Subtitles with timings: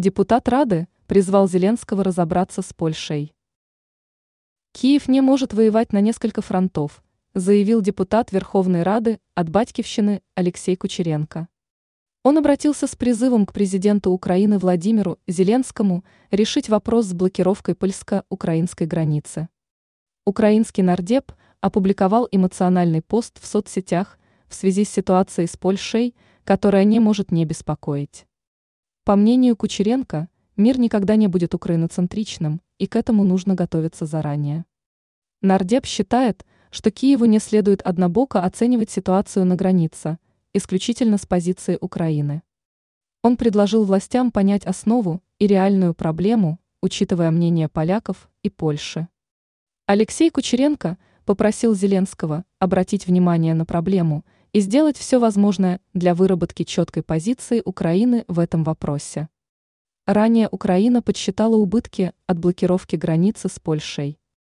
[0.00, 3.34] Депутат Рады призвал Зеленского разобраться с Польшей.
[4.72, 11.48] Киев не может воевать на несколько фронтов, заявил депутат Верховной Рады от Батькивщины Алексей Кучеренко.
[12.22, 19.50] Он обратился с призывом к президенту Украины Владимиру Зеленскому решить вопрос с блокировкой польско-украинской границы.
[20.24, 21.30] Украинский нардеп
[21.60, 26.14] опубликовал эмоциональный пост в соцсетях в связи с ситуацией с Польшей,
[26.44, 28.24] которая не может не беспокоить.
[29.04, 30.28] По мнению Кучеренко,
[30.58, 34.66] мир никогда не будет украиноцентричным, и к этому нужно готовиться заранее.
[35.40, 40.18] Нардеп считает, что Киеву не следует однобоко оценивать ситуацию на границе,
[40.52, 42.42] исключительно с позиции Украины.
[43.22, 49.08] Он предложил властям понять основу и реальную проблему, учитывая мнение поляков и Польши.
[49.86, 57.02] Алексей Кучеренко попросил Зеленского обратить внимание на проблему– и сделать все возможное для выработки четкой
[57.02, 59.28] позиции Украины в этом вопросе.
[60.06, 64.19] Ранее Украина подсчитала убытки от блокировки границы с Польшей.